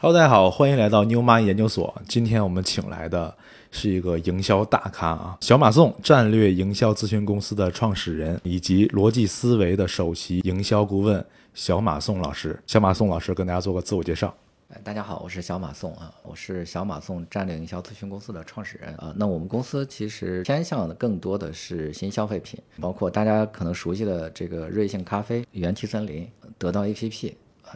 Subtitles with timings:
[0.00, 1.92] Hello，大家好，欢迎来到妞妈研究所。
[2.06, 3.36] 今天我们请来的
[3.72, 12.56] 是一个营销大咖啊，小马宋战略营销咨询公司的创始人，以及逻辑思维的首席营销顾问小马宋老师。
[12.64, 14.32] 小马宋老师跟大家做个自我介绍。
[14.68, 19.12] 哎，大家好，我是小马宋啊，我是小马宋战略营销咨询公司的创始人啊。
[19.16, 27.32] 那我们公司其实偏向的更多的是新消费品，包括大家可能熟悉的这个瑞幸咖啡、元气森林、得到 APP，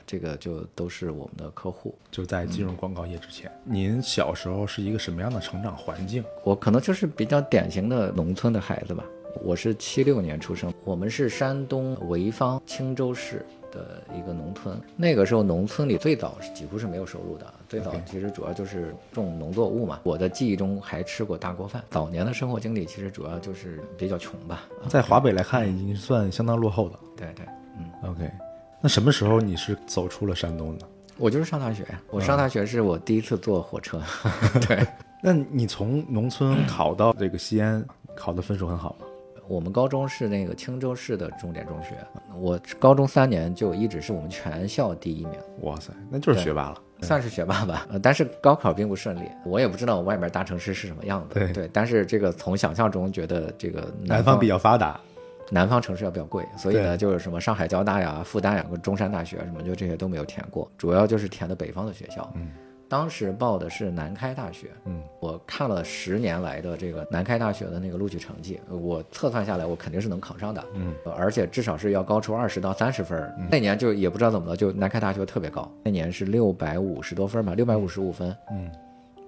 [0.07, 1.95] 这个就都是我们的客户。
[2.11, 6.25] 就在进入广告业之前，您小时候是一个什么样的成长环境？
[6.45, 9.05] 我可能就是比较典型的农村的孩子吧。
[9.43, 14.79] 我是七六年出生，我们是山东潍坊青州市的一个农村。
[14.95, 20.01] 那个时候，农村里最早是几乎是没有收入的，最早其实主要就是种农作物嘛。
[20.03, 21.83] 我的记忆中还吃过大锅饭。
[21.91, 24.65] 早年的生活经历其实主要就是比较穷吧。
[24.87, 26.99] 在华北来看，已经算相当落后的。
[27.17, 27.47] 对对，
[27.79, 28.31] 嗯，OK，
[28.83, 30.87] 那什么时候你是走出了山东的？
[31.17, 32.03] 我就是上大学呀。
[32.11, 34.03] 我上大学是我第一次坐火车。
[34.67, 34.85] 对，
[35.23, 37.85] 那你从农村考到这个西安，
[38.17, 39.07] 考的分数很好吗？
[39.47, 41.97] 我们高中是那个青州市的重点中学，
[42.37, 45.39] 我高中三年就一直是我们全校第一名。
[45.61, 46.81] 哇塞，那就是学霸了。
[47.03, 55.01] 算是学霸吧，呃，但是高考并不顺利，我也不知道外面大城市是什么样的，对但是这个从想象中觉得这个南方比较发达，
[55.53, 62.33] 南方城市要比较贵，所以呢，就是什么上海交大呀、复旦呀、跟中山大学什么，就这些都没有填过，主要就是填的北方的学校。
[62.37, 62.51] 嗯，
[62.89, 70.95] 当时报的是南开大学，嗯，我看了十年来的这个南开大学的那个录取成绩，我测算下来，我肯定是能考上的，嗯。
[71.05, 73.37] 呃，而且至少是要高出二十到三十分儿。
[73.51, 78.71] 那年就也不知道怎么了，就南开大学特别高，那年是六百五十多分吧，六百五十五分，嗯，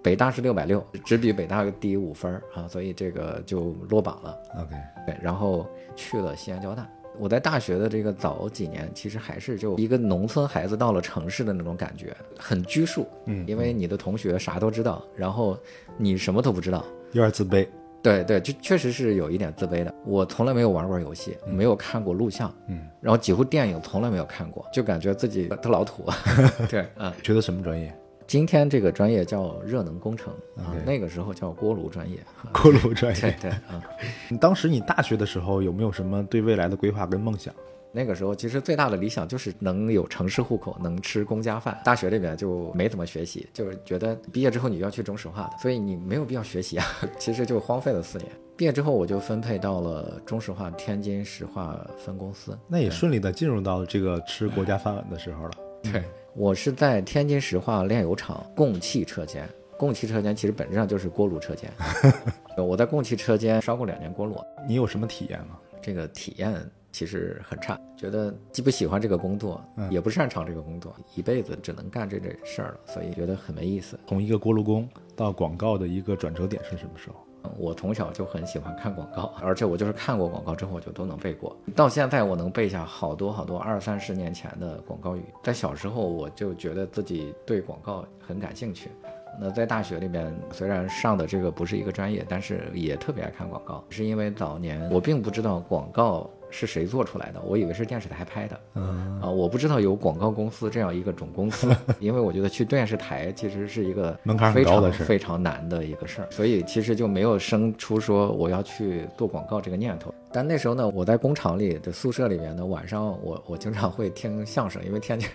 [0.05, 4.39] 北大是六百六，只比北大低五分儿啊，所以这个就落榜了。
[4.57, 6.87] ，OK，对，然后去了西安交大。
[7.19, 13.09] 我在大学的这个早几年，其实还是就一个农村孩子到了城市的那种感觉，很拘束。
[13.25, 15.59] 嗯因为你的同学啥都知道，然后
[15.97, 16.85] 你什么都不知道。
[17.13, 17.67] 有点自卑，
[18.03, 19.95] 对对，就确实是有一点自卑的。
[20.05, 26.05] 我从来没有玩过游戏，没有看过录像，嗯，然后几乎电影从来没有看过，就感觉自己特老土。
[26.69, 27.97] 对，嗯，学的什么专业？
[28.27, 32.19] 今天这个专业叫热能工程啊那个时候叫锅炉专业。
[32.53, 33.21] 锅炉专业。
[33.21, 33.81] 对对，嗯。
[34.29, 37.55] 你 当时你大学的时候有没有什么对未来的规划跟梦想？
[37.97, 41.79] 那个时候其实最大的理想就是能有城市户口，能吃公家饭。
[41.85, 46.85] 大学里面就没怎么学习，就是觉得毕业之后你要去中石化的，所以你没有必要学习啊。
[47.21, 48.29] 其实就荒废了四年。
[48.57, 52.59] 毕业之后我就分配到了中石化天津石化分公司。
[52.67, 55.51] 那也顺利的进入到这个吃国家饭碗的时候了。
[55.83, 56.03] 对，
[56.37, 59.49] 我是在天津石化炼油厂供气车间。
[59.79, 61.71] 供气车间其实本质上就是锅炉车间。
[62.59, 64.37] 我在供气车间烧过两年锅炉，
[64.67, 65.59] 你有什么体验吗？
[65.81, 66.55] 这个体验
[66.91, 73.97] 其实很差，觉得既不喜欢这个工作，嗯也不擅长这个工作，一辈子只能干这这事儿了，所以觉得很没意思。
[74.07, 77.24] 从一个锅炉工到广告的一个转折点是什么时候？
[77.57, 81.57] 我从小就很喜欢看广告，而且我就是看过广告之后，我就都能背过。
[81.75, 85.25] 到现在我能背下好多好多二三十年前的广告语。
[85.43, 88.91] 在小时候我就觉得自己对广告很感兴趣。
[89.37, 98.61] 那在大学里面，虽然上的这个不是一个专业，但是也特别爱看广告，是因为早年我并不知道广告是谁做出来的，我以为是电视台拍的。
[98.75, 110.15] 嗯，啊，我不知道有广告公司这样一个总公司， 因为我觉得去电视台其实是一个门槛很非常非常难的一个事儿，所以其实就没有生出说我要去做广告这个念头。
[110.33, 115.29] 但那时候呢，我在工厂里的宿舍里面呢，晚上我我经常会听相声，因为天津。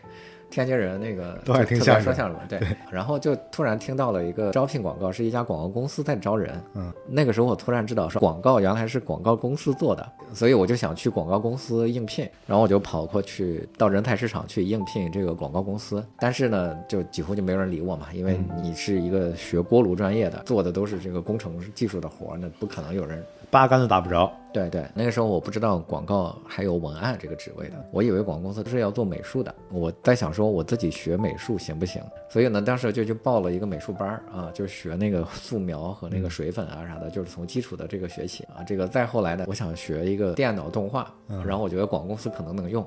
[0.49, 2.59] 天津人那个 都爱听相声说相声嘛，对。
[2.91, 6.61] 然后就突然听到了一个招聘广告，是一家广告公司在招人。
[6.73, 16.03] 嗯，那个时候我突然知道说广告原来是广告公司做的，所以我就想去广告公司应聘，然后我就跑过去到人才市场去应聘这个广告公司。
[16.17, 24.31] 但是呢，就几乎就没有人理我嘛，因为你是一个学锅炉专业的，做的都是这个工程技术的活儿，那不可能有人八竿子打不着。
[24.51, 29.53] 对对，那个时候我不知道广告还有文案这个职位的，我以为广告公司是要做美术的。
[29.71, 32.01] 我在想说我自己学美术行不行？
[32.31, 38.65] 所以呢，当时就去报了一个美术班儿啊，就学那个素描和那个水粉啊啥的，就是从基础的这个学起啊。
[38.65, 41.13] 这个再后来呢，我想学一个电脑动画，
[41.45, 42.83] 然后我觉得广告公司可能能用，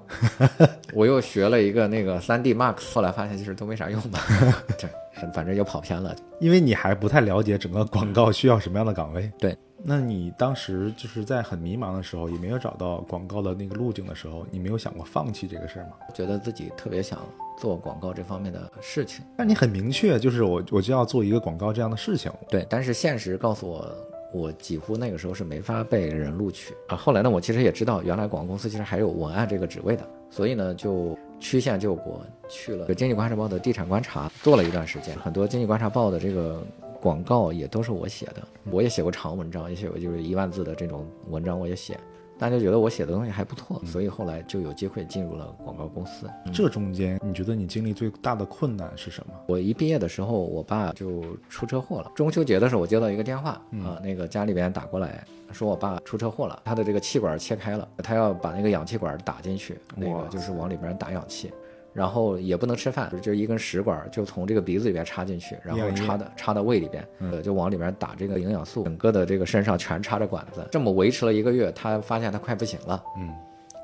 [0.93, 4.19] 我又学了一个那个 3D Max，后来发现其实都没啥用吧。
[4.77, 4.91] 对，
[5.33, 6.13] 反正又跑偏了。
[6.41, 9.31] 因为你还不太了解整个广告需要什么样的岗位。
[9.39, 15.93] 对，那你当时就是在很迷茫的时候，也没有找到广告的那个路径的时候，你没有想过放弃这个事儿吗？
[16.15, 17.19] 觉得自己特别想
[17.59, 19.25] 做广告这方面的事情。
[19.37, 22.31] 但你很明确，就是我我就要做一个广告这样的事情。
[22.49, 23.93] 对，但是现实告诉我，
[24.33, 26.97] 我几乎那个时候是没法被人录取啊。
[26.97, 35.17] 后来呢，我其实也知道，原来广告公司其实还有文案这个职位的，所以呢，就曲线救国，去了《经济观察报》的地产观察，做了一段时间。
[35.19, 36.63] 很多《经济观察报》的这个
[37.03, 41.99] 广告也都是我写的，我也写过长文章，也写过就是一万字的这种文章，我也写。
[42.39, 46.29] 大家觉得我写的东西还不错，所以后来就有机会进入了广告公司。
[46.53, 49.35] 这中间你觉得你经历最大的困难是什么？
[49.47, 52.11] 我一毕业的时候，我爸就出车祸了。
[52.17, 53.51] 中秋节的时候，我接到一个电话
[53.85, 61.53] 啊，那个家里边打过来，说我爸出车祸了，他的这个气管切开了，他要把那个氧气管打进去，那个就是往里边打氧气。
[61.93, 73.29] 然后也不能吃饭，就一根食管就从这个鼻子里边插进去，然后插的插到胃里边，呃，就往里边打这个营养素，整个的这个身上全插着管子，这么维持了一个月，他发现他快不行了，嗯，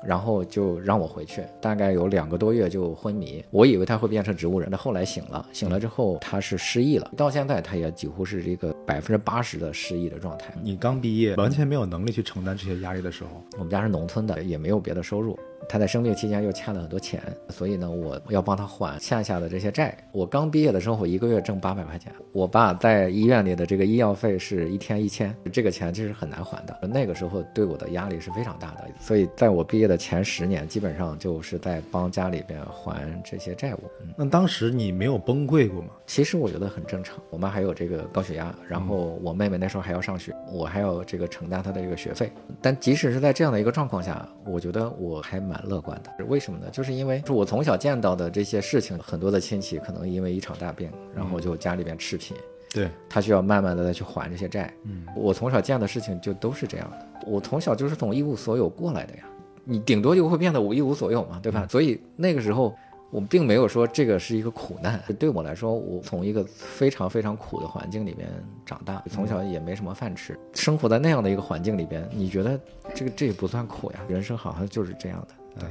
[0.03, 10.53] 然后就让我回去，大概有两个多月就昏迷，我以为他会变成植物人，但后来醒了，醒了之后他是失忆了，到现在他也几乎是这个百分之八十的失忆的状态。
[10.63, 15.37] 你刚毕业，完全没有能力去承担这些压力的时候，我们家是农村的，也没有别的收入。
[15.67, 19.97] 他在生病期间又欠了很多钱，所以呢，我要帮他还欠下的这些债。
[20.11, 22.11] 我刚毕业的时候，我一个月挣八百块钱。
[22.31, 26.87] 我爸在医院里的这个医药费是一天一千，这个钱其实很难还的。
[26.87, 33.79] 那个时候对我的压力是非常大的，所以在我毕业的前十年，基本上就是在帮家里边还这些债务。
[34.15, 35.89] 那当时你没有崩溃过吗？
[36.05, 37.17] 其实我觉得很正常。
[37.29, 42.31] 我妈还有这个高血压，然后我妹妹那时候还要上学，我还要这个承担她的这个学费。
[42.61, 45.59] 但即使是在这样的一个状况下，我觉得我还蛮。
[45.69, 46.67] 乐观的，为什么呢？
[46.71, 52.35] 就是因为我从小见到的这些事情，很多的亲戚可能因为一场大病，然后就家里边赤贫，
[52.73, 54.73] 对他需要慢慢的再去还这些债。
[54.85, 57.05] 嗯，我从小见的事情就都是这样的。
[57.27, 59.23] 我从小就是从一无所有过来的呀，
[59.65, 61.67] 你顶多就会变得一无所有嘛，对吧？
[61.69, 62.75] 所以那个时候。
[63.11, 68.29] 我并没有说这个是一个苦难，对我来说，我从一个非常非常苦的环境里面
[68.65, 72.59] 长大，从小也没什么饭吃，生活在那样的一个环境里边，你觉得
[72.93, 73.99] 这个这也不算苦呀？
[74.07, 75.27] 人生好像就是这样的。
[75.59, 75.69] 对，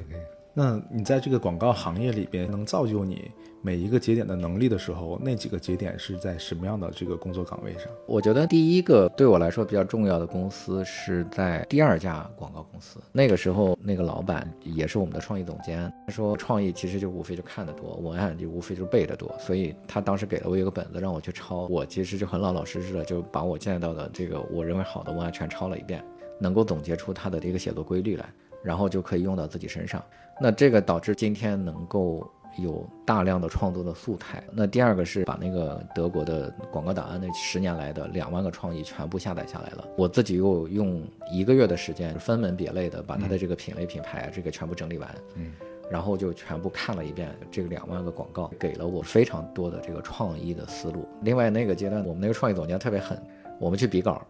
[0.59, 3.31] 那你在这个广告行业里边能造就你？
[3.63, 7.85] 每一个节点的能力的时候，那几个节点是在什么样的这个工作岗位上？
[8.07, 12.99] 我觉得第一个对我来说比较重要的公司是在第二家广告公司。
[13.13, 15.93] 那个时候，那个老板也是我们的创意总监。
[16.09, 19.33] 他说，创意其实就无非就看得多，文案就无非就是背得多。
[19.39, 26.05] 所以他当时给了我一个本子让我去抄，我其实就很老老实实的就把我见到的这个我认为好的文案全抄了一遍，
[26.41, 28.29] 能够总结出他的这个写作规律来，
[28.63, 30.03] 然后就可以用到自己身上。
[30.41, 32.29] 那这个导致今天能够。
[32.57, 34.43] 有大量的创作的素材。
[34.53, 39.87] 那第二个是把那个德国的广告档案那十年来的两万个创意全部下载下来了。
[39.97, 41.01] 我自己又用
[41.31, 45.53] 一个月的时间分门别类的把它的这个品类品牌这个全部整理完，嗯，
[45.89, 51.07] 然后就全部看了一遍这个两万个广告，给了我非常多的这个创意的思路。
[51.23, 53.23] 另外那个阶段我们那个创意总监特别狠，
[53.61, 54.27] 我们去比稿。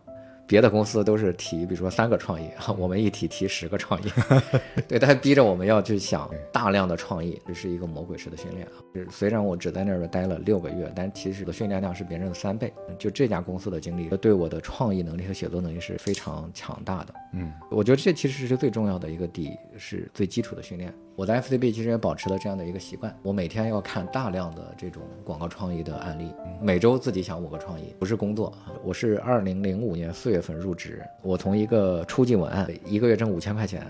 [0.49, 2.49] 别的公司都是提，比如说三个创意，
[2.79, 4.07] 我们一提提十个创意，
[4.89, 8.73] 对，他逼着我们要去想大量的创意，这是一个魔鬼式的训练啊。
[9.11, 12.73] 虽然我只在那边待了六个月，但其实的训练量是别人的三倍。
[12.99, 17.15] 就这家公司的经历，对我的创意能力和写作能力是非常强大的。
[17.35, 20.93] 嗯，我觉得这其实是最重要的一个底，是最基础的训练。
[21.19, 26.31] 我在 FCB 其实也保持了这样的一个习惯，我每天要看大量的这种广告创意的案例，
[26.63, 28.57] 每周自己想五个创意，不是工作。
[28.85, 33.85] 我是二零零五年四月份入职，我从一个初级文案，一个月挣五千块钱，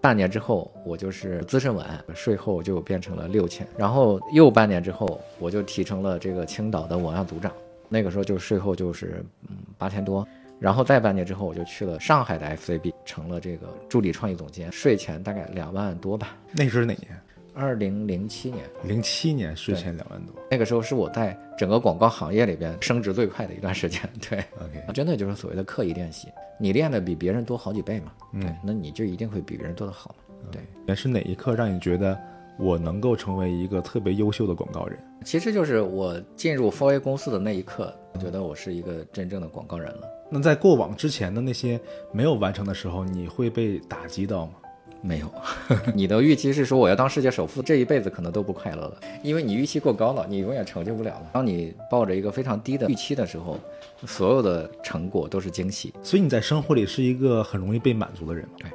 [0.00, 7.50] 半年之后我就是资深文案，税后就变成了六千，然后又半年之后我就提成了这个青岛的文案组长，
[7.88, 10.24] 那个时候就税后就是嗯八千多。
[10.60, 16.36] 然后再半年之后，我就去了上海的 FCB，成了这个助理创意总监，税前大概两万多吧。
[16.52, 17.20] 那是哪年？
[17.54, 18.64] 二零零七年。
[18.84, 24.00] 零七年税前两万多，那个时候是我在整个广告行业里边升职最快的一段时间。
[24.28, 28.12] 对，OK，真的就是所谓的刻意练习，你练的比别人多好几倍嘛。
[28.40, 30.48] 对，那你就一定会比别人做得好嘛。
[30.52, 32.16] 对，也是哪一刻让你觉得
[32.58, 34.96] 我能够成为一个特别优秀的广告人？
[35.24, 40.02] 其实就是我进入 f o r A 公司的那一刻，我觉得我是一个真正的广告人了。
[40.28, 41.78] 那在过往之前的那些
[42.10, 44.54] 没有完成的时候，你会被打击到吗？
[45.00, 45.32] 没有，
[45.94, 51.30] 你的预期是说我要当世界首富，这一辈子可能都不快乐了，因为你预期过高了，你永远成就不了了。
[51.32, 53.56] 当你抱着一个非常低的预期的时候，
[54.04, 55.94] 所有的成果都是惊喜。
[56.02, 58.54] 所以你在生活里是一个很容易被满足的人吗？
[58.58, 58.68] 对。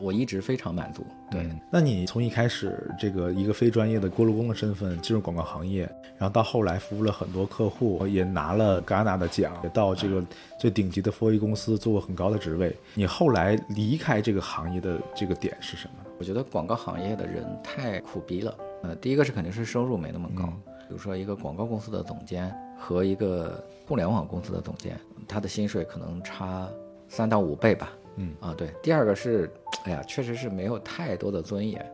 [0.00, 1.04] 我一直非常满足。
[1.30, 5.82] 对，那你从一开始这个一个非专业的锅炉工的身份进入广告行业，
[6.18, 10.24] 然后到后来服务了很多客户，也拿了戛纳的奖，也到这个
[10.58, 12.74] 最顶级的 f o r 公司做过很高的职位。
[12.94, 16.04] 你后来离开这个行业的这个点是什么？
[16.18, 18.56] 我觉得广告行业的人太苦逼了。
[18.82, 20.44] 呃，第一个是肯定是收入没那么高，
[20.88, 26.68] 比如说一个广告公司的总监和一个互联网公司的总监，他的薪水可能差
[27.08, 27.92] 三到五倍吧。
[28.16, 29.50] 嗯啊，对，第二个是，
[29.84, 31.84] 哎呀，确实是没有太多的尊严。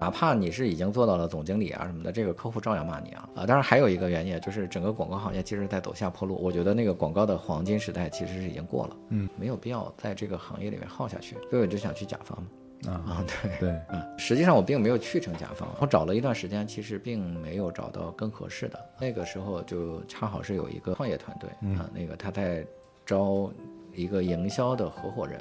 [0.00, 3.44] 哪怕你是已经做到了总经理啊什么的，这个客户照样骂你啊啊！
[3.44, 6.36] 当然还有一个原因，就是整个广告行业其实在走下坡路。
[6.40, 12.38] 我觉得那个广告的黄金时代其实是已经过了，嗯，没有必要在这个行业里面耗下去，所以我就想去甲方
[12.86, 13.50] 啊啊，对。
[13.58, 18.78] 对，嗯，实际上我并没有去成甲方，我找了一段时间，其实并没有找到更合适的。
[19.00, 22.64] 那个时候就恰好是有一个创业团队啊，那个他在
[23.04, 23.50] 招
[23.98, 25.40] 一个营销的合伙人，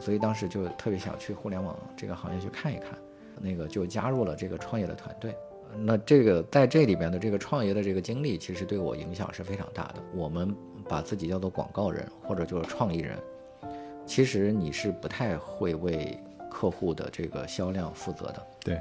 [0.00, 2.96] 所以当时就特别想去互联网这个行业去看一看，
[3.40, 5.34] 那个就加入了这个创业的团队。
[5.78, 9.94] 那这个在这里边的这个创业的这个经历，其实对我影响是非常大的。
[10.14, 10.54] 我们
[10.88, 13.18] 把自己叫做广告人或者就是创意人，
[14.06, 16.16] 其实你是不太会为
[16.48, 18.46] 客户的这个销量负责的。
[18.60, 18.80] 对，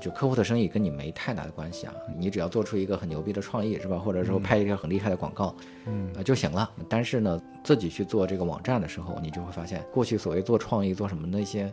[0.00, 3.98] 就客户的生意跟你没太大的关系啊，你只要做出一个很牛逼的创意是吧？
[3.98, 5.54] 或者说拍一个很厉害的广告，
[5.86, 6.68] 嗯呃就行了。
[6.88, 11.72] 但是呢，自己去做这个网站的时候，你就会发现，过去所谓做创意做什么那些，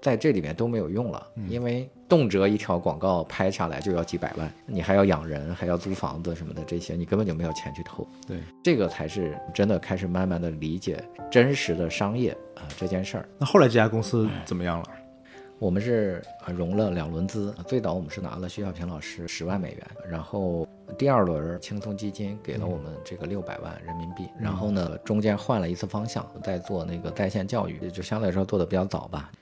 [0.00, 8.06] 在这里面都没有用了，因为动辄一条广告拍下来就要几百万，你还要养人，还要租房子什么的，这些你根本就没有钱去投。
[8.26, 8.38] 对。
[8.62, 13.28] 这个才是真的开始慢慢的理解真实的商业啊、这件事儿。
[13.38, 14.86] 那后来这家公司怎么样了？
[15.58, 29.32] 我们是呃融了两轮资，最早我们是拿了徐小平老师十万美元，然后第二轮轻松基金给了我们这个六百万人民币，然后呢中间换了一次方向，在做那个在线教育，就相对来说做的比较早吧，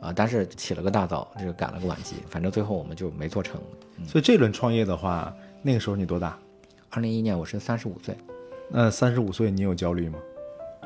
[0.00, 3.60] 啊，但是起了个大早，这个赶了个晚集，反正最后我们就没做成。
[4.06, 6.38] 所以这轮创业的话，那个时候你多大？
[6.88, 8.16] 二零一一年我是三十五岁，
[8.70, 10.18] 那三十五岁你有焦虑吗？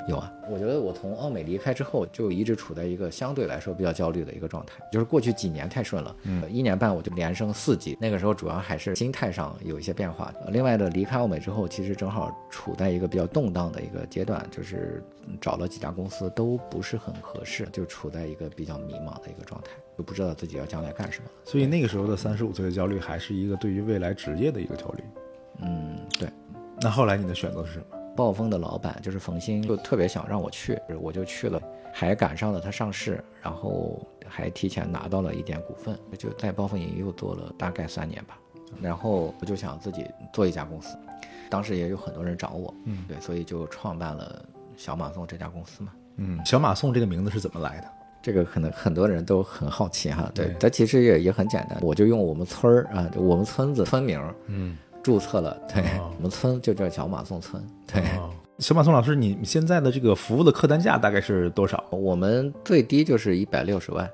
[0.09, 10.33] 有啊，我觉得我从奥美离开之后，就一直处在一个相对来说比较焦虑的一个状态，就是过去几年太顺了，嗯，一年半我就连升四级，那个时候主要还是心态上有一些变化。
[10.45, 21.29] 呃另外的，离开奥美之后，其实正好处在一个比较动荡的一个阶段，就是嗯找了几家公司都不是很合适，就处在一个比较迷茫的一个状态，就不知道自己要将来干什么。
[21.45, 25.05] 所以那个时候的三十五岁的焦虑，还是一个对于未来职业的一个焦虑。
[25.61, 26.29] 嗯，对。
[26.81, 28.02] 那后来你的选择是什么？
[28.17, 31.61] 暴风的老板就是冯鑫，就特别想让我去，我就去了，
[31.93, 38.39] 还赶上了它上市，然后还提前拿到了一点股份，就在暴风影又做了大概三年吧，
[38.81, 40.97] 然后我就想自己做一家公司，
[41.51, 44.45] 当时也有很多人找我，嗯，对，所以就创办了
[44.77, 45.93] 小马送这家公司嘛。
[46.17, 47.87] 嗯，小马送这个名字是怎么来的？
[48.21, 58.03] 这个可能很多人都很好奇哈，对对，它其实也也很简单，我就用我们村儿啊，我们村子村名儿嗯，注册了，对，哦我们村就叫小马送村，对。
[58.19, 61.83] 哦，小马宋老师，你现在的这个服务的客单价大概是多少？
[61.91, 64.09] 我们最低就是一百六十万，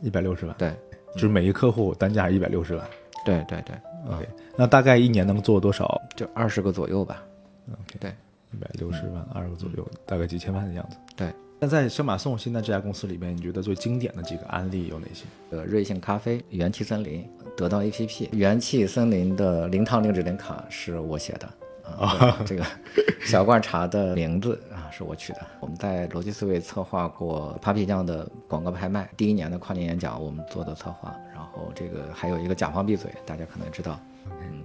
[0.00, 0.74] 一百六十万，对，
[1.14, 2.86] 就是每一客户单价一百六十万。
[3.24, 3.76] 对对对
[4.10, 7.22] ，OK，那大概一年能做多少就二十个左右吧。
[7.70, 8.10] ？OK，对
[8.52, 10.96] 一百六十万，二十个左右，大概几千万的样子。
[11.14, 15.24] 对，那在小马送现在这家公司里面，你觉得最经典的几个案例有哪些？
[15.50, 21.48] 呃，瑞幸咖啡、元气森林、得到 APP、元气森林的零糖零脂零卡是我写的。
[21.98, 22.64] 啊，对这个
[23.24, 25.40] 小罐茶的名字啊是我取的。
[25.60, 33.98] 我们在逻辑思维策划过 Papi 酱的广告拍卖，第一年的跨年演讲我们做的策划，然后这个还有一个甲方闭嘴，大家可能知道。
[34.40, 34.62] 嗯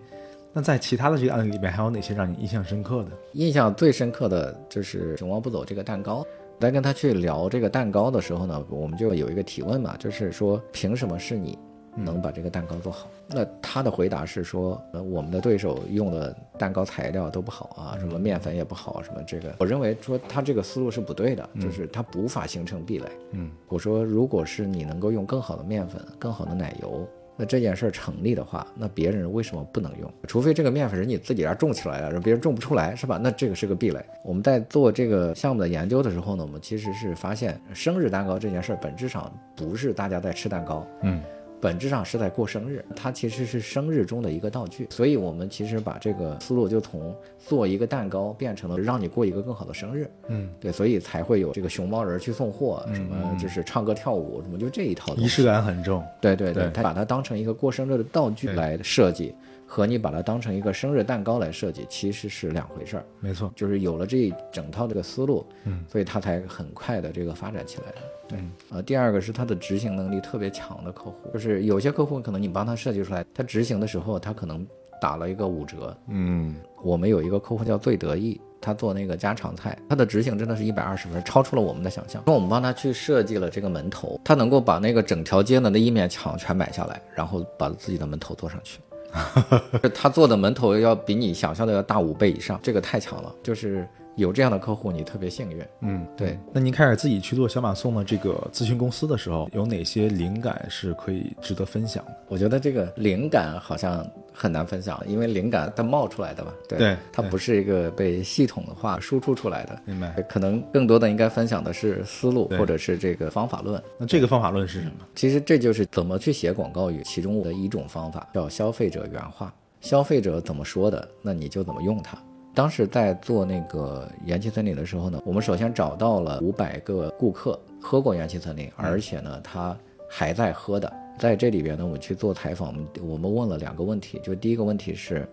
[0.54, 3.12] 那在其他的这个案例里面，还有哪些让你印象深刻的？
[3.34, 6.26] 印象最深刻的就是熊猫不走这个蛋糕。
[6.60, 11.60] 在跟他去聊这个蛋糕的时候呢，我们就有一个提问嘛，就是说凭什么是你
[11.98, 13.08] 能把这个蛋糕做好？
[13.28, 23.06] 那他的回答是说，呃，我们的对手用的蛋糕材料都不好啊，什么面粉也不好，什么这个，我认为说他这个思路是不对的，就是他无法形成壁垒。
[23.32, 27.08] 嗯，我说，如果是你能够用更好的面粉、更好的奶油，
[27.40, 30.12] 那这件事儿成立的话，那别人为什么不能用？
[30.28, 33.20] 除非这个面粉是你自己家种起来的，别人种不出来，是吧？
[33.22, 34.04] 那这个是个壁垒。
[34.24, 41.22] 我们在做这个项目的研究的时候呢，我们其实是发现，生日蛋糕这件事儿本质上不是大家在吃蛋糕，嗯，
[41.60, 44.88] 本质上是在过生日，它其实是生日中的一个道具。
[44.90, 50.10] 所以我们其实把这个思路就从做一个蛋糕变成了让你过一个更好的生日。
[50.28, 56.04] 嗯，对，所以才会有这个熊猫人去送货，什么就是唱歌跳舞，什么就这一套仪式感很重。
[56.22, 59.34] 对对对对，他把它当成一个过生日的道具来设计，
[59.70, 63.06] 和你把它当成一个生日蛋糕来设计，其实是两回事儿。
[63.20, 67.98] 没错，就是有了这一整套这个思路，嗯，所以它才很快的这个发展起来的。
[68.30, 74.66] 对嗯，呃，第二个是它的执行能力特别强的客户，就是有些客户可能你帮他设计出来，他执行的时候他可能
[75.02, 75.96] 打了一个五折。
[76.08, 82.24] 嗯，我们有一个客户叫最得意，他做那个家常菜，他的执行真的是一百二十分，超出了我们的想象。
[82.26, 88.80] 那我们帮他去设计了这个门头，他能够把那个整条街的那一面墙全买下来，然后把自己的门头做上去。
[89.94, 93.34] 他做的门头要比你想象的要大五倍以上，这个太强了。
[93.44, 95.64] 就是有这样的客户，你特别幸运。
[95.82, 96.38] 嗯，对。
[96.52, 102.18] 那您开始自己去做小马送的这个咨询公司的时候，有哪些灵感是可以值得分享的？
[102.28, 109.80] 我觉得这个灵感好像很难分享，因为灵感它冒出来的吧，对，它不是一个被系统的话输出出来的。
[109.86, 110.20] 明白。
[110.24, 113.82] 可能更多的应该分享的是思路，或者是这个方法论。
[114.00, 115.06] 那这个方法论是什么？
[115.14, 119.54] 其实这就是怎么去写广告语其中的一种方法，叫消费者原话。
[119.80, 122.18] 消费者怎么说的，那你就怎么用它。
[122.58, 129.78] 当时在做那个元气森林的时候呢，我们首先找到了五百个顾客喝过元气森林，而且呢他
[130.10, 130.92] 还在喝的。
[131.20, 135.30] 在这里边呢，我们去做采访，我们我们问了两个问题，就第一个问题是，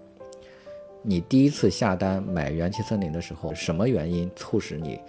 [1.01, 5.01] 你第一次下单买元气森林的时候，什么原因促使你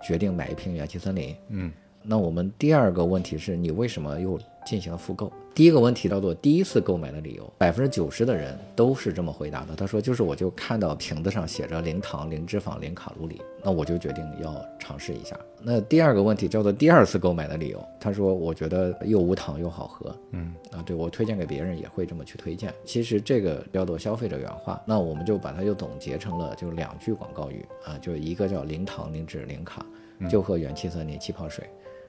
[0.00, 1.34] 决定买一瓶元气森林？
[1.48, 1.72] 嗯，
[2.04, 5.32] 那我们第二个问题是你为什么又进行了复购？
[5.54, 9.76] 第一个问题叫做第一次购买的理由，百分之九十的人都是这么回答的。
[9.76, 15.38] 他说就是我就看到瓶子上写着零糖、零脂肪、零卡路里，那我就决定要尝试一下。
[15.62, 22.74] 那第二个问题叫做第二次购买的理由，他说我觉得又无糖又好喝，嗯啊，对我推荐给别人也会这么去推荐。
[22.84, 29.86] 其实这个叫做消费者原话，那我们就把它又总结成了就两句广告语啊，就一个叫零糖、零脂、零卡，
[30.28, 31.64] 就喝元气森林气泡水。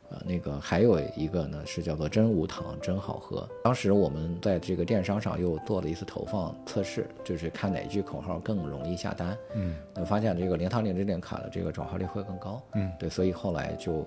[0.10, 3.48] 啊，那个还有一个呢是叫做真无糖真好喝。
[3.64, 9.38] 当时我们在这个电商上又做了一次投放测试，就是看哪句口号更容易下单。
[9.56, 12.62] 嗯，那发现这个零糖零脂零卡的这个转化率会更高。
[12.76, 14.06] 嗯，对，所以后来就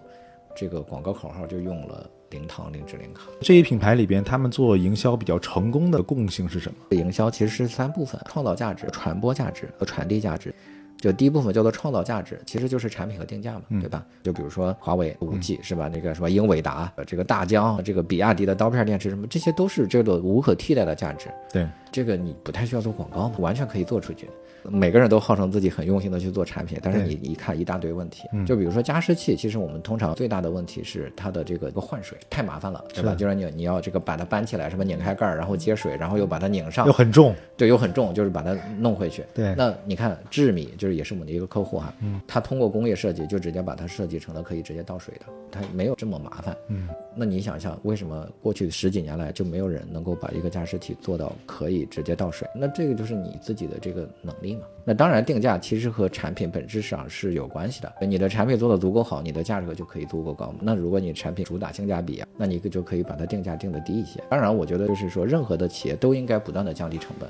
[0.54, 3.22] 这个广告口号就用了零糖零脂零卡。
[3.40, 6.78] 这一品牌里边，他们做营销比较成功的共性是什么？
[6.96, 10.54] 营销其实是三部分：创造价值、传播价值和传递价值。
[11.00, 14.04] 就第一部分叫做创造价值，其实就是产品和定价嘛，对吧？
[14.22, 15.88] 就比如说华为五 G 是吧？
[15.88, 21.28] 那个什么英伟达、这个大疆、这个比亚迪的刀片电池什么，这些都是这个无可替代的价值。
[21.52, 24.28] 对，这个你不太需要做广告嘛，完全可以做出去。
[24.64, 33.14] 每个人都号称自己很用心的去做产品，但是你一看一大堆问题，嗯就比如说加湿器，其实我们通常最大的问题是它的这个换水太麻烦了，对吧？
[33.14, 37.34] 就是你你要这个把它搬起来，什么拧开盖儿，然后接水，然后又把它拧上又，很重。
[37.56, 39.24] 对，又很重，就是把它弄回去。
[39.32, 46.54] 对那你看智米就是也是我们的一个客户哈，嗯，他通过工业设计就直接把它设计成了可以直接倒水的，它没有这么麻烦。
[46.68, 52.48] 嗯，那你想想，为什么过去十几年来就没有人能够把一个加湿器做到可以直接倒水？
[52.54, 54.62] 那这个就是你自己的这个能力嘛。
[54.84, 57.92] 那当然，定价其实和产品本质上是有关系的。
[58.00, 60.54] 你的产品做得足够好，你的价格就可以足够高。
[60.60, 64.22] 那如果你产品主打性价比啊，那你就可以把它定价定得低一些。
[64.30, 67.28] 当然，我觉得就是说，任何的企业都应该不断的降低成本。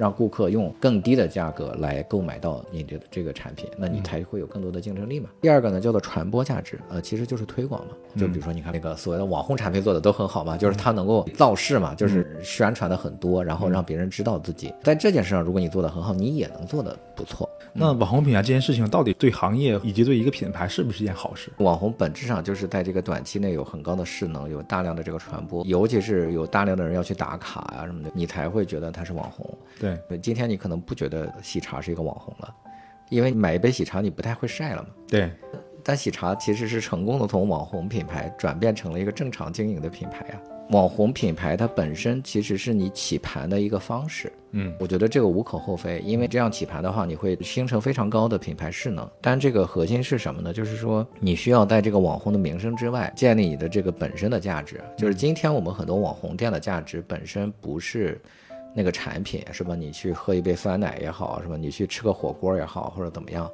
[0.00, 5.28] 让顾客用更低的价格来购买到你的这个产品，那你才会有更多的竞争力嘛。
[5.42, 7.92] 第二个呢，叫做传播价值，呃，其实就是推广嘛。
[8.16, 17.46] 就比如说，你看那个所谓的网红产品做的都很好嘛，就是它能够造势嘛，就是宣传的很多，然后让别人知道自己在这件事上，如果你做的很好，你也能做的不错。
[17.72, 21.50] 那网红品牌这件事情到底对行业以及对一个品牌是不是一件好事？
[21.58, 29.58] 网红本质上就是在这个短期内有很高的势能，有大量的这个传播，尤其是有大量的人要去打卡啊什么的，你才会觉得它是网红。
[29.78, 32.54] 对，对，今天你可能不觉得喜茶是一个网红了，
[33.08, 34.88] 因为买一杯喜茶你不太会晒了嘛。
[35.06, 35.30] 对，
[35.84, 40.40] 但喜茶其实是成功的从网红品牌转变成了一个正常经营的品牌啊。
[40.70, 49.08] 网红品牌它本身其实是你起盘的一个方式，嗯，我觉得这个无可厚非，因为这样起盘的话，你会形成非常高的品牌势能。
[49.20, 50.52] 但这个核心是什么呢？
[50.52, 54.80] 就是说你需要在这个网红的名声之外，建立你的这个本身的价值。
[54.96, 58.20] 就是今天我们很多网红店的价值本身不是。
[58.72, 59.74] 那个产品是吧？
[59.74, 61.56] 你去喝一杯酸奶也好，是吧？
[61.56, 63.50] 你去吃个火锅也好，或者怎么样，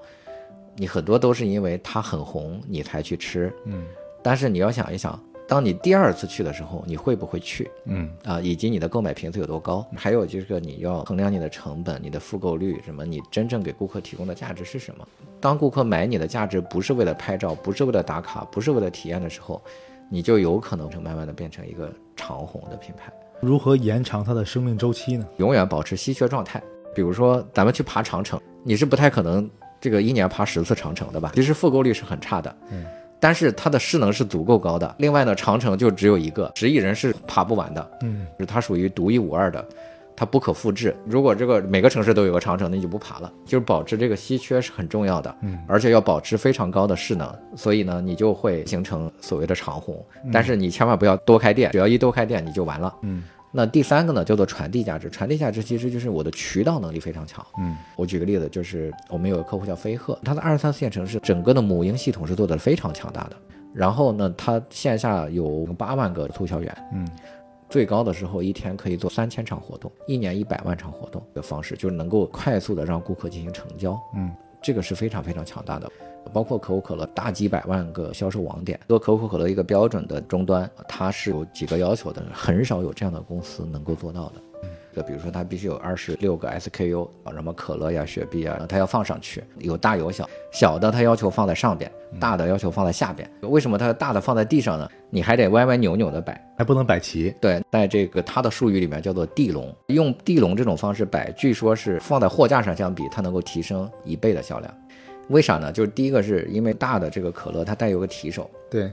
[0.76, 3.50] 你很多都是因为它很红，你才去吃。
[3.64, 3.87] 嗯
[4.22, 5.18] 但是你要想一想，
[5.49, 8.41] 当你第二次去的时候，你会不会去嗯啊？
[8.41, 9.87] 以及你的购买频次有多高？
[9.95, 13.05] 还有就是你要衡量你的成本、你的复购率，什么？
[13.05, 15.07] 你真正给顾客提供的价值是什么？
[15.41, 19.63] 当顾客买你的价值不是为了拍照，不是为了打卡，不是为了体验的时候，
[20.11, 23.13] 你就有可能就慢慢的变成一个长红的品牌。
[23.41, 25.27] 如何延长它的生命周期呢？
[25.37, 26.61] 永远保持稀缺状态。
[26.95, 31.31] 比如说，咱们去爬长城，你是不太可能这个一年爬十次长城的吧？
[31.35, 32.87] 其实复购率是很差的，嗯，
[33.27, 34.95] 但是它的势能是足够高的。
[34.99, 39.67] 另外呢，长城就只有一个，十亿人是爬不完的，嗯，就是它属于独一无二的。
[40.15, 40.97] 它不可复制。
[41.05, 43.31] 如果这个每个城市都有个长城，那你就不爬了。
[43.45, 50.01] 就是保持这个稀缺是很重要的，嗯，而且要保持非常高的势能，所以呢，你就会形成所谓的长虹。
[50.33, 52.95] 但是你千万不要多开店，只要一多开店你就完了。
[53.03, 53.25] 嗯，
[53.57, 55.09] 那第三个呢，叫做传递价值。
[55.09, 57.45] 传递价值其实就是我的渠道能力非常强。
[57.59, 63.37] 嗯，我举个例子，就是我们有个客户叫飞鹤，它的二三线城市整个的母婴系统是做的非常强大的。
[63.73, 67.09] 然后呢，它线下有八万个促销员，嗯，
[67.71, 73.99] 最高的时候一天可以做三千场活动，一年一百万场活动的方式，就是能够快速的让顾客进行成交。
[74.14, 74.31] 嗯，
[74.62, 75.90] 这个是非常非常强大的。
[76.33, 84.35] 包括可口可乐大几百万个销售网点，做可口可乐一个标准的终端，它是有几个要求的，很少有这样的公司能够做到的。
[84.95, 93.31] 就比如说，它必须有二十六个 SKU 啊，什么可乐呀、雪碧啊，它要放上去，有大有小，小的它要求放在上边，大的要求放在下边。
[93.43, 94.89] 为什么它大的放在地上呢？
[95.11, 97.29] 你还得歪歪扭扭的摆，还不能摆齐。
[97.43, 104.75] 对，在这个它的术语里面叫做地笼，用地笼这种方式摆，据说是放在货架上相比，它能够提升一倍的销量。
[105.29, 105.73] 为啥呢？
[105.73, 108.93] 就是第一个是因为大的这个可乐它带有个提手，对，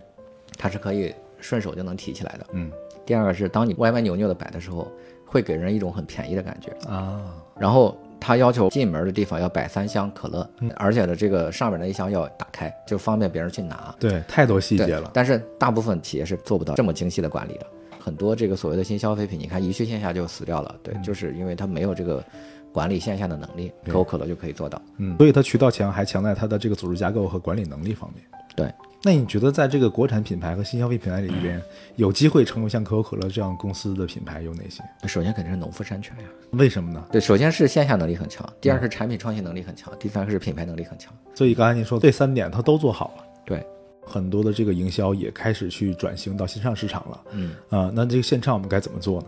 [0.58, 2.46] 它是可以顺手就能提起来的。
[2.54, 2.72] 嗯
[3.06, 4.90] 第二个是当你歪歪扭扭的摆的时候，
[5.26, 6.72] 会给人一种很便宜的感觉。
[6.90, 13.94] 啊，然后他要求进门的地方要摆三箱可乐，而且呢，这个上面的一箱要打开，就方便别人去拿。
[14.00, 15.12] 对，太多细节了。
[15.14, 17.68] 但是大部分企业是做不到这么精细的管理的。
[18.00, 22.24] 很多这个所谓的新消费品，你看一去线下就死掉了，对，就是因为它没有这个
[22.74, 23.72] 管理线下的能力。
[23.86, 24.82] 可口可乐就可以做到。
[24.98, 28.24] 嗯，所以它渠道强，还强在它的这个组织架构和管理能力方面。
[28.56, 31.60] 对，那你觉得在这个国产品牌和新消费品牌里边，
[31.96, 34.84] 有机会成为像可口可乐这样公司的品牌有哪些？
[35.08, 36.24] 首先肯定是农夫山泉呀。
[36.52, 37.04] 为什么呢？
[37.12, 41.12] 对，首先是线下能力很强，第二是产品创新能力很强，第三个是品牌能力很强。
[41.34, 43.66] 所以刚才您说这三点它都做好了，对，
[44.06, 47.22] 很多的这个营销也开始去转型到线上市场了。
[47.32, 49.28] 嗯，啊、那这个线上我们该怎么做呢？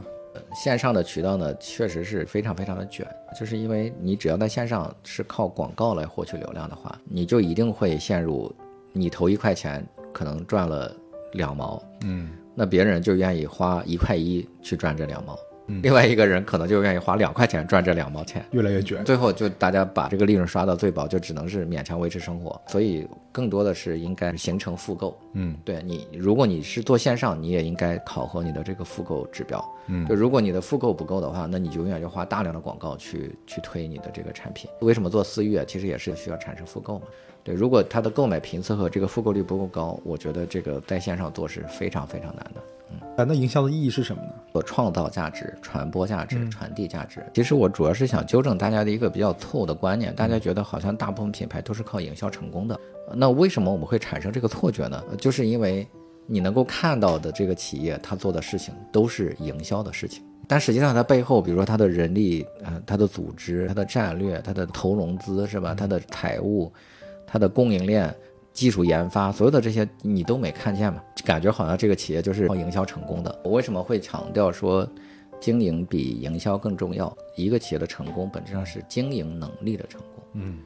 [0.55, 3.05] 线上的渠道呢，确实是非常非常的卷，
[3.37, 8.53] 就是因为你只要在线上是靠广告来获取流量的话，你就一定会陷入
[8.93, 10.95] 你投一块钱可能赚了
[11.33, 18.45] 两毛，嗯，那别人就愿意花一块一去赚这两毛，另外一个人可能就愿意花两块钱赚这两毛钱。
[18.51, 19.03] 越来越卷。
[19.03, 22.59] 最后就大家把这个利润刷到最薄，就只能是勉强维持生活。
[22.67, 25.17] 所以更多的是应该形成复购。
[25.33, 29.63] 嗯对你，如果你是做线上，你也应该考核你的这个复购指标。
[29.87, 34.69] 嗯就如果你的复购不够的话，那你就永远就花大量的广告去去推你的这个产品。
[34.81, 35.65] 为什么做私域啊？
[35.67, 37.05] 其实也是需要产生复购嘛。
[37.45, 42.61] 对，如果它的购买频次和这个复购率不够高，我觉得这个在线上做是非常非常难的。
[43.17, 44.29] 啊，那营销的意义是什么呢？
[44.51, 47.23] 我创造价值、传播价值、传递价值。
[47.35, 52.79] 其实我主要是想纠正大家的一个比较错误的观念，大家觉得好像大部分品牌都是靠营销成功的。
[53.13, 55.03] 那为什么我们会产生这个错觉呢？
[55.11, 55.87] 呃就是因为
[56.25, 65.75] 你能够看到的这个企业，它做的事情都是营销的事情，但实际上它背后，比如说它的人力、呃，它的组织、它的战略、它的投融资是吧？
[65.75, 66.71] 它的财务、
[67.25, 68.13] 它的供应链。
[68.53, 71.03] 技术研发，所有的这些你都没看见嘛？
[71.25, 73.37] 感觉好像这个企业就是靠营销成功的。
[73.43, 74.89] 我为什么会强调说
[75.41, 77.13] 经营比营销更重要？
[77.35, 80.23] 一个企业的成功本质上是经营能力的成功。
[80.35, 80.59] 嗯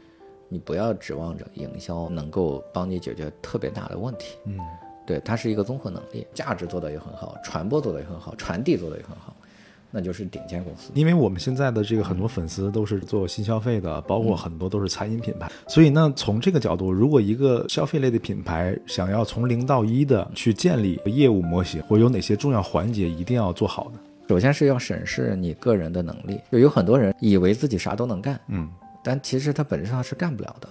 [0.47, 4.37] 你不要指望着营销能够帮你解决特别大的问题。
[4.45, 4.59] 嗯
[5.07, 9.35] 对，它是一个综合能力，价值做得也很好，传播做得也很好，传递做得也很好，
[9.91, 10.91] 那就是顶尖公司。
[10.93, 23.99] 因为我们现在的这个很多粉丝都是做新消费的，包括很多都是餐饮品牌，所以呢，从这个角度，如果一个消费类的品牌想要从零到一的去建立业务模型，或有哪些重要环节一定要做好呢？
[24.27, 28.69] 首先是要审视你个人的能力，就有很多人以为自己啥都能干，嗯
[29.01, 30.69] 但其实他本质上是干不了的。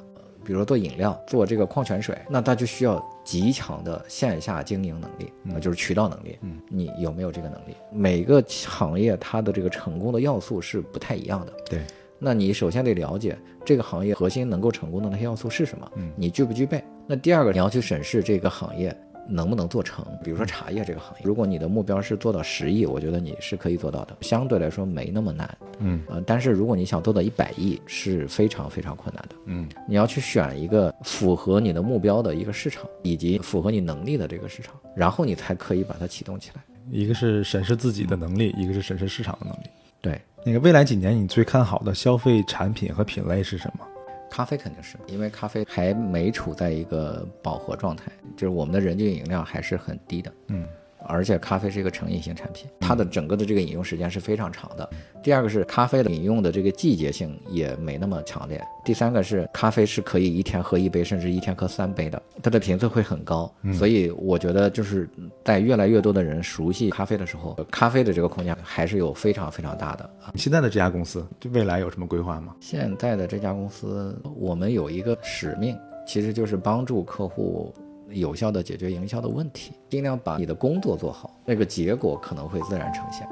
[0.49, 6.39] 比如说做饮料、做这个矿泉水，那它就需要极强的线下经营能力，那就是渠道能力。
[6.41, 7.77] 嗯，你有没有这个能力？
[7.93, 11.53] 每个行业它的这个成功的要素是不太一样的。
[11.69, 11.83] 对，
[12.19, 16.83] 那你首先得了解这个行业核心能够成功的那些要素是什么，嗯你具不具备？
[17.07, 18.89] 那第二个，你要去审视这个行业
[19.29, 20.05] 能不能做成。
[20.25, 25.59] 比如说茶叶这个行业，如果你的目标是做到十亿，我觉得你是可以做到的，相对来说没那么难。
[25.79, 29.37] 嗯呃，但是如果你想做到一百亿，是非常非常困难的。
[29.47, 36.63] 嗯你要去选一个符合你的目标的一个市场，以及符合你能力的这个市场，然后你才可以把它启动起来。
[36.91, 39.67] 一个是审视自己的能力，一个是审视市场的能力。
[40.01, 43.85] 对，那个未来几年你最看好的消费产品和品类是什么？
[44.31, 50.33] 咖啡肯定是，因为咖啡还没处在一个饱和状态，就是我们的人均饮料还是很低的。
[50.49, 50.67] 嗯
[51.09, 54.89] 而且咖啡是一个成瘾性产品，它的整个的这个饮用时间是非常长的。
[55.23, 58.63] 第二个是咖啡的饮用的这个季节性也没那么强烈。
[58.85, 63.53] 第三个是咖啡是可以一天喝一杯，甚至一天喝三杯的，它的频次会很高。
[63.75, 65.09] 所以我觉得就是
[65.45, 70.09] 在越来越多的人熟悉咖啡的时候，咖啡的这个空间还是有非常非常大的。
[70.33, 72.55] 你现在的这家公司对未来有什么规划吗？
[72.61, 77.75] 现在的这家公司，我们有一个使命，其实就是帮助客户
[78.11, 83.29] 有效的解决营销的问题，尽量把你的工作做好，那个结果可能会自然呈现。